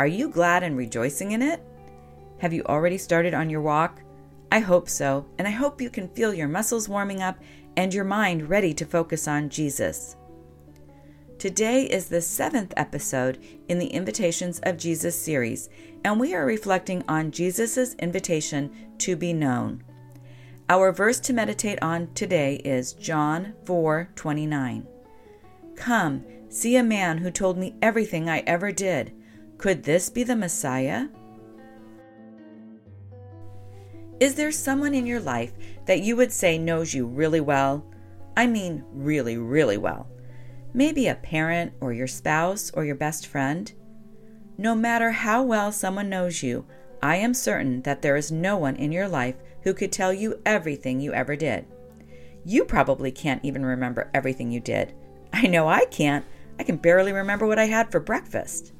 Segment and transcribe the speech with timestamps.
[0.00, 1.62] Are you glad and rejoicing in it?
[2.38, 4.00] Have you already started on your walk?
[4.50, 7.38] I hope so, and I hope you can feel your muscles warming up
[7.76, 10.16] and your mind ready to focus on Jesus.
[11.38, 15.68] Today is the seventh episode in the Invitations of Jesus series,
[16.02, 19.84] and we are reflecting on Jesus' invitation to be known.
[20.70, 24.86] Our verse to meditate on today is John 4 29.
[25.76, 29.12] Come, see a man who told me everything I ever did.
[29.60, 31.08] Could this be the Messiah?
[34.18, 35.52] Is there someone in your life
[35.84, 37.84] that you would say knows you really well?
[38.38, 40.08] I mean, really, really well.
[40.72, 43.70] Maybe a parent or your spouse or your best friend.
[44.56, 46.64] No matter how well someone knows you,
[47.02, 50.40] I am certain that there is no one in your life who could tell you
[50.46, 51.66] everything you ever did.
[52.46, 54.94] You probably can't even remember everything you did.
[55.34, 56.24] I know I can't.
[56.58, 58.72] I can barely remember what I had for breakfast.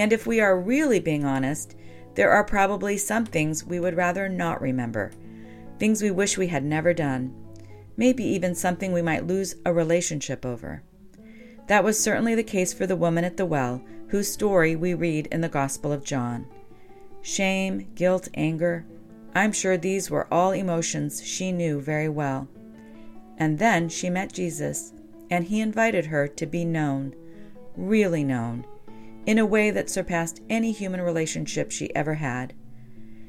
[0.00, 1.76] And if we are really being honest,
[2.14, 5.12] there are probably some things we would rather not remember,
[5.78, 7.34] things we wish we had never done,
[7.98, 10.82] maybe even something we might lose a relationship over.
[11.66, 15.26] That was certainly the case for the woman at the well, whose story we read
[15.26, 16.46] in the Gospel of John.
[17.20, 18.86] Shame, guilt, anger,
[19.34, 22.48] I'm sure these were all emotions she knew very well.
[23.36, 24.94] And then she met Jesus,
[25.30, 27.14] and he invited her to be known,
[27.76, 28.64] really known,
[29.26, 32.54] in a way that surpassed any human relationship she ever had.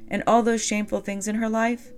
[0.08, 1.92] And all those shameful things in her life,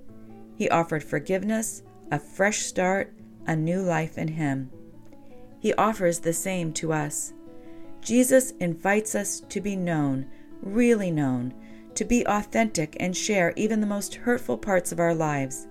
[0.55, 3.13] he offered forgiveness, a fresh start,
[3.47, 4.69] a new life in him.
[5.59, 7.33] He offers the same to us.
[8.01, 10.27] Jesus invites us to be known,
[10.61, 11.53] really known,
[11.95, 15.67] to be authentic and share even the most hurtful parts of our lives.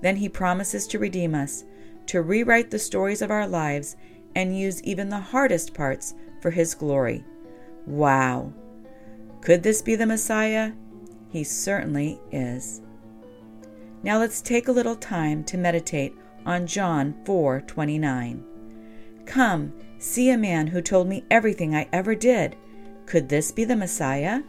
[0.00, 1.64] Then he promises to redeem us,
[2.06, 3.96] to rewrite the stories of our lives,
[4.34, 7.24] and use even the hardest parts for his glory.
[7.86, 8.52] Wow.
[9.40, 10.72] Could this be the Messiah?
[11.30, 12.82] He certainly is.
[14.02, 16.14] Now let's take a little time to meditate
[16.46, 18.42] on John 4:29.
[19.26, 22.56] Come, see a man who told me everything I ever did.
[23.06, 24.42] Could this be the Messiah?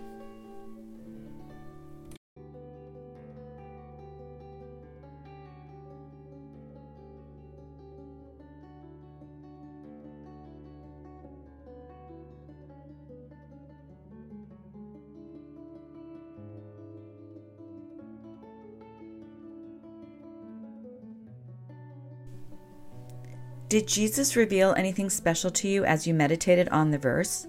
[23.72, 27.48] Did Jesus reveal anything special to you as you meditated on the verse?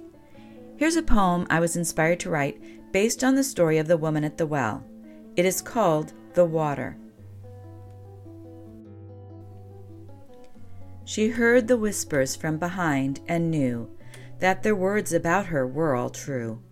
[0.77, 4.23] Here's a poem I was inspired to write based on the story of the woman
[4.23, 4.85] at the well.
[5.35, 6.97] It is called The Water.
[11.05, 13.91] She heard the whispers from behind and knew
[14.39, 16.63] that their words about her were all true.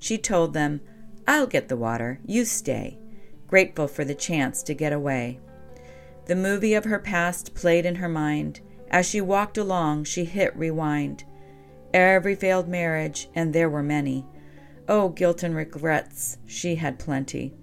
[0.00, 0.80] She told them,
[1.24, 2.98] I'll get the water, you stay,
[3.46, 5.38] grateful for the chance to get away.
[6.26, 8.60] The movie of her past played in her mind
[8.90, 11.24] as she walked along, she hit rewind.
[11.92, 14.26] Every failed marriage, and there were many.
[14.88, 17.54] Oh, guilt and regrets, she had plenty.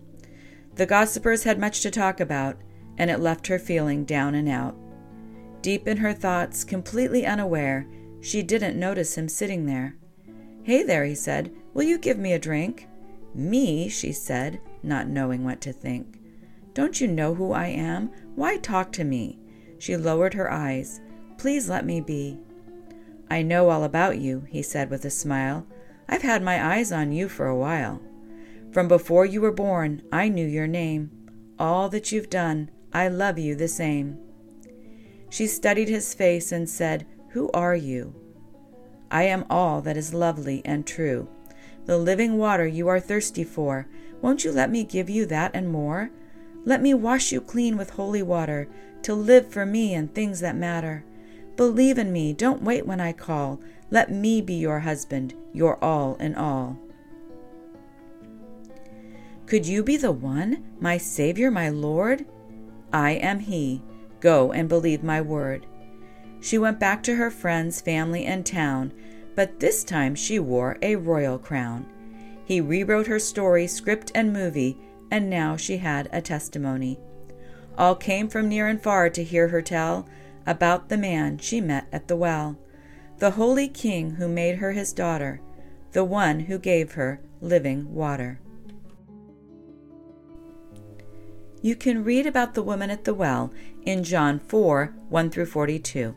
[0.76, 2.58] The gossipers had much to talk about,
[2.98, 4.76] and it left her feeling down and out.
[5.62, 7.88] Deep in her thoughts, completely unaware,
[8.22, 9.96] she didn't notice him sitting there.
[10.64, 12.88] Hey there, he said, will you give me a drink?
[13.34, 16.20] Me, she said, not knowing what to think.
[16.74, 18.12] Don't you know who I am?
[18.36, 19.40] Why talk to me?
[19.80, 21.02] She lowered her eyes.
[21.46, 22.40] Please let me be.
[23.30, 25.68] I know all about you, he said with a smile.
[26.10, 28.02] I've had my eyes on you for a while.
[28.72, 31.12] From before you were born, I knew your name.
[31.60, 34.18] All that you've done, I love you the same.
[35.30, 38.16] She studied his face and said, Who are you?
[39.12, 41.30] I am all that is lovely and true.
[41.86, 43.88] The living water you are thirsty for.
[44.20, 46.10] Won't you let me give you that and more?
[46.64, 48.68] Let me wash you clean with holy water,
[49.04, 51.06] to live for me and things that matter.
[51.56, 52.34] Believe in me.
[52.34, 53.60] Don't wait when I call.
[53.92, 56.78] Let me be your husband, your all in all.
[59.46, 62.26] Could you be the one, my Savior, my Lord?
[62.92, 63.82] I am He.
[64.20, 65.66] Go and believe my word.
[66.42, 68.92] She went back to her friends, family, and town,
[69.36, 71.86] but this time she wore a royal crown.
[72.46, 74.78] He rewrote her story, script, and movie,
[75.12, 77.00] and now she had a testimony.
[77.78, 80.08] All came from near and far to hear her tell
[80.46, 82.58] about the man she met at the well,
[83.18, 85.42] the holy king who made her his daughter,
[85.92, 88.40] the one who gave her living water.
[91.62, 93.52] You can read about the woman at the well
[93.86, 96.16] in John 4 1 through 42.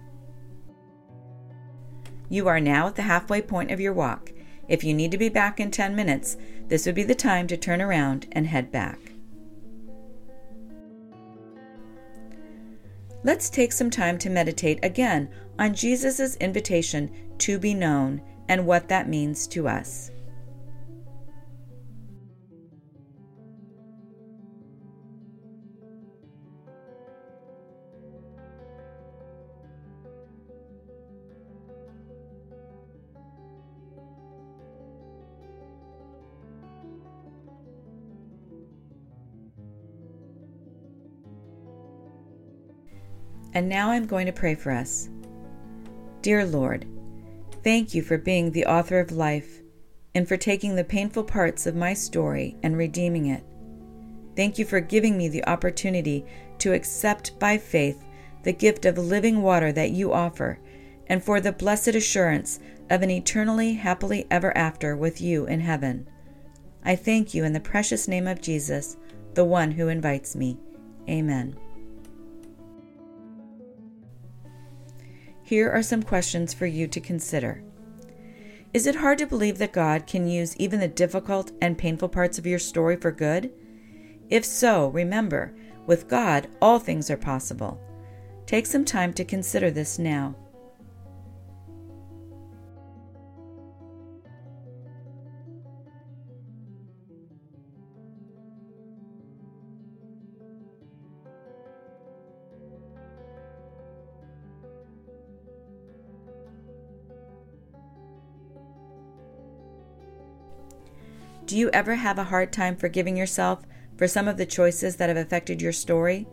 [2.28, 4.32] You are now at the halfway point of your walk.
[4.68, 6.36] If you need to be back in 10 minutes,
[6.66, 8.98] this would be the time to turn around and head back.
[13.24, 15.28] Let's take some time to meditate again
[15.58, 20.10] on Jesus' invitation to be known and what that means to us.
[43.58, 45.08] And now I'm going to pray for us.
[46.22, 46.86] Dear Lord,
[47.64, 49.62] thank you for being the author of life
[50.14, 53.42] and for taking the painful parts of my story and redeeming it.
[54.36, 56.24] Thank you for giving me the opportunity
[56.58, 58.04] to accept by faith
[58.44, 60.60] the gift of living water that you offer,
[61.08, 62.60] and for the blessed assurance
[62.90, 66.06] of an eternally happily ever after with you in heaven.
[66.84, 68.96] I thank you in the precious name of Jesus,
[69.34, 70.60] the one who invites me.
[71.08, 71.58] Amen.
[75.48, 77.62] Here are some questions for you to consider.
[78.74, 82.38] Is it hard to believe that God can use even the difficult and painful parts
[82.38, 83.50] of your story for good?
[84.28, 85.54] If so, remember,
[85.86, 87.80] with God, all things are possible.
[88.44, 90.34] Take some time to consider this now.
[111.48, 113.62] Do you ever have a hard time forgiving yourself
[113.96, 116.28] for some of the choices that have affected your story?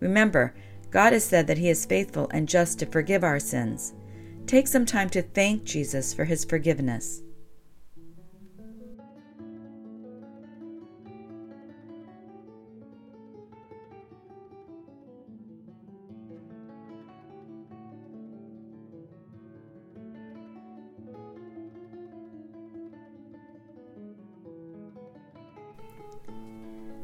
[0.00, 0.52] Remember,
[0.90, 3.94] God has said that He is faithful and just to forgive our sins.
[4.46, 7.22] Take some time to thank Jesus for His forgiveness.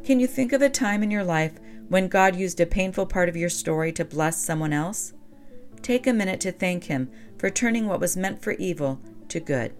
[0.05, 1.53] Can you think of a time in your life
[1.89, 5.13] when God used a painful part of your story to bless someone else?
[5.83, 9.73] Take a minute to thank Him for turning what was meant for evil to good.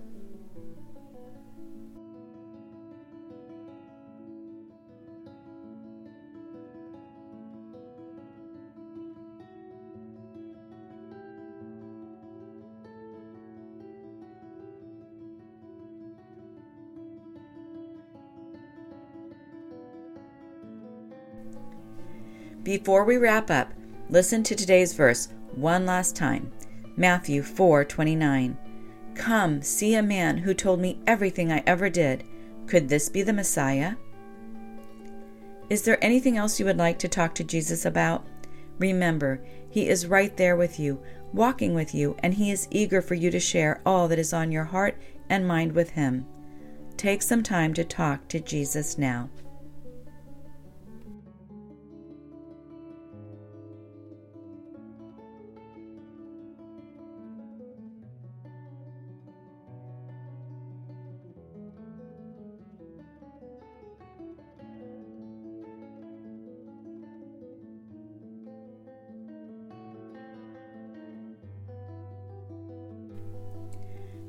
[22.69, 23.73] Before we wrap up,
[24.11, 26.53] listen to today's verse one last time.
[26.99, 28.59] Matthew 4:29.
[29.15, 32.25] Come, see a man who told me everything I ever did.
[32.67, 33.95] Could this be the Messiah?
[35.71, 38.27] Is there anything else you would like to talk to Jesus about?
[38.79, 39.41] Remember,
[39.71, 41.01] he is right there with you,
[41.33, 44.53] walking with you, and he is eager for you to share all that is on
[44.53, 45.01] your heart
[45.31, 46.27] and mind with him.
[46.99, 49.31] Take some time to talk to Jesus now.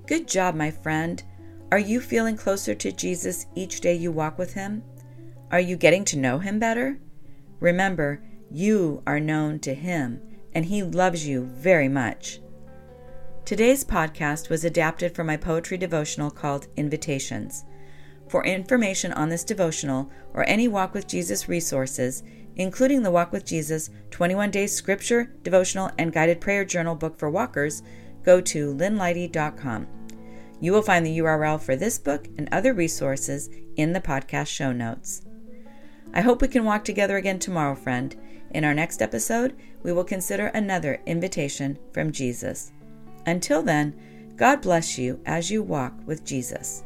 [0.09, 1.21] Good job, my friend.
[1.71, 4.81] Are you feeling closer to Jesus each day you walk with Him?
[5.51, 6.99] Are you getting to know Him better?
[7.59, 10.19] Remember, you are known to Him,
[10.55, 12.39] and He loves you very much.
[13.45, 17.63] Today's podcast was adapted from my poetry devotional called Invitations.
[18.29, 22.23] For information on this devotional or any Walk with Jesus resources,
[22.55, 27.29] including the Walk with Jesus 21 Days Scripture, Devotional, and Guided Prayer Journal book for
[27.29, 27.83] walkers,
[28.23, 29.98] go to lynneleite.com.
[30.59, 34.71] You will find the URL for this book and other resources in the podcast show
[34.71, 35.21] notes.
[36.13, 38.15] I hope we can walk together again tomorrow, friend.
[38.51, 42.71] In our next episode, we will consider another invitation from Jesus.
[43.25, 46.83] Until then, God bless you as you walk with Jesus.